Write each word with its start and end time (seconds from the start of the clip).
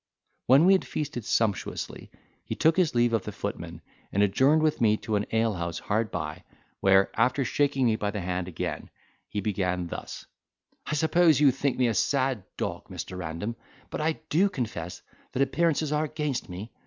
When 0.47 0.65
we 0.65 0.73
had 0.73 0.83
feasted 0.87 1.25
sumptuously, 1.25 2.09
he 2.43 2.55
took 2.55 2.75
his 2.75 2.95
leave 2.95 3.13
of 3.13 3.21
the 3.21 3.31
footman, 3.31 3.83
and 4.11 4.23
adjourned 4.23 4.63
with 4.63 4.81
me 4.81 4.97
to 4.97 5.15
an 5.15 5.27
ale 5.31 5.53
house 5.53 5.77
hard 5.77 6.09
by, 6.09 6.43
where, 6.79 7.11
after 7.13 7.45
shaking 7.45 7.85
me 7.85 7.95
by 7.97 8.09
the 8.09 8.21
hand 8.21 8.47
again, 8.47 8.89
he 9.29 9.41
began 9.41 9.85
thus: 9.85 10.25
"I 10.87 10.95
suppose 10.95 11.39
you 11.39 11.51
think 11.51 11.77
me 11.77 11.85
a 11.87 11.93
sad 11.93 12.41
dog, 12.57 12.87
Mr. 12.87 13.15
Random, 13.15 13.55
and 13.91 14.01
I 14.01 14.13
do 14.29 14.49
confess 14.49 15.03
that 15.33 15.43
appearances 15.43 15.91
are 15.91 16.05
against 16.05 16.49
me. 16.49 16.71